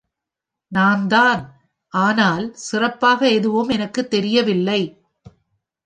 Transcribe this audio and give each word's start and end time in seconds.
நான் 0.71 1.07
தான், 1.07 1.41
ஆனால் 1.93 2.53
சிறப்பாக 2.53 3.29
எதுவும் 3.29 3.69
எனக்குத் 3.69 4.09
தெரியவில்லை. 4.09 4.81